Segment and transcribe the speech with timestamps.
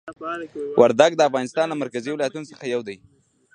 [0.79, 2.97] وردګ د افغانستان له مرکزي ولایتونو څخه یو دی.